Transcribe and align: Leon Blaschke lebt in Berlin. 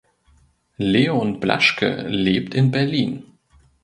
Leon 0.79 1.39
Blaschke 1.39 2.07
lebt 2.07 2.55
in 2.55 2.71
Berlin. 2.71 3.37